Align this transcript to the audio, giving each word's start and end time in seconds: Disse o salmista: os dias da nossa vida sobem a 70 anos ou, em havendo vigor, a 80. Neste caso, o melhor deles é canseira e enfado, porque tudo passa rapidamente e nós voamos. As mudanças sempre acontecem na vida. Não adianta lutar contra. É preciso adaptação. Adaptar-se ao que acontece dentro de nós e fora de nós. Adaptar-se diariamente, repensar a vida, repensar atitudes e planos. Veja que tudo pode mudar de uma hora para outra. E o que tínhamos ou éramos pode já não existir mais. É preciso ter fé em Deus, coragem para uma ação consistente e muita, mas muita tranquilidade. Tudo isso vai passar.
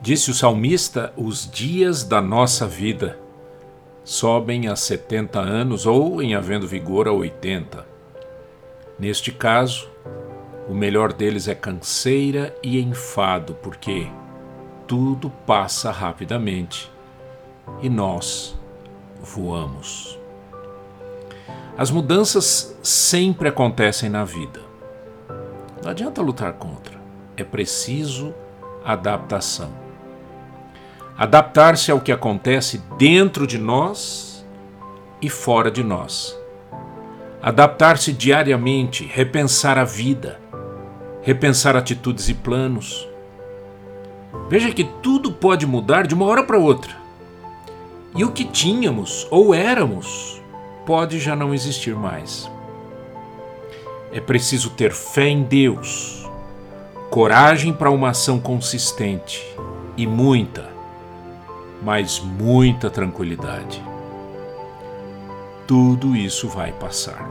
Disse 0.00 0.30
o 0.30 0.34
salmista: 0.34 1.12
os 1.16 1.48
dias 1.50 2.02
da 2.02 2.22
nossa 2.22 2.66
vida 2.66 3.18
sobem 4.02 4.66
a 4.66 4.74
70 4.74 5.38
anos 5.38 5.84
ou, 5.84 6.22
em 6.22 6.34
havendo 6.34 6.66
vigor, 6.66 7.06
a 7.06 7.12
80. 7.12 7.86
Neste 8.98 9.30
caso, 9.30 9.90
o 10.68 10.74
melhor 10.74 11.12
deles 11.12 11.48
é 11.48 11.54
canseira 11.54 12.54
e 12.62 12.80
enfado, 12.80 13.54
porque 13.62 14.06
tudo 14.86 15.30
passa 15.46 15.90
rapidamente 15.90 16.90
e 17.82 17.88
nós 17.88 18.58
voamos. 19.22 20.18
As 21.76 21.90
mudanças 21.90 22.78
sempre 22.82 23.48
acontecem 23.48 24.08
na 24.08 24.24
vida. 24.24 24.60
Não 25.82 25.90
adianta 25.90 26.20
lutar 26.20 26.54
contra. 26.54 26.98
É 27.36 27.44
preciso 27.44 28.34
adaptação. 28.84 29.89
Adaptar-se 31.16 31.90
ao 31.90 32.00
que 32.00 32.12
acontece 32.12 32.82
dentro 32.98 33.46
de 33.46 33.58
nós 33.58 34.44
e 35.20 35.28
fora 35.28 35.70
de 35.70 35.82
nós. 35.82 36.38
Adaptar-se 37.42 38.12
diariamente, 38.12 39.04
repensar 39.04 39.78
a 39.78 39.84
vida, 39.84 40.40
repensar 41.22 41.76
atitudes 41.76 42.28
e 42.28 42.34
planos. 42.34 43.08
Veja 44.48 44.72
que 44.72 44.84
tudo 44.84 45.32
pode 45.32 45.66
mudar 45.66 46.06
de 46.06 46.14
uma 46.14 46.26
hora 46.26 46.42
para 46.42 46.58
outra. 46.58 46.94
E 48.14 48.24
o 48.24 48.32
que 48.32 48.44
tínhamos 48.44 49.26
ou 49.30 49.54
éramos 49.54 50.40
pode 50.84 51.18
já 51.18 51.36
não 51.36 51.54
existir 51.54 51.94
mais. 51.94 52.50
É 54.12 54.20
preciso 54.20 54.70
ter 54.70 54.92
fé 54.92 55.28
em 55.28 55.44
Deus, 55.44 56.28
coragem 57.10 57.72
para 57.72 57.90
uma 57.90 58.10
ação 58.10 58.40
consistente 58.40 59.40
e 59.96 60.06
muita, 60.06 60.69
mas 61.82 62.20
muita 62.20 62.90
tranquilidade. 62.90 63.82
Tudo 65.66 66.16
isso 66.16 66.48
vai 66.48 66.72
passar. 66.72 67.28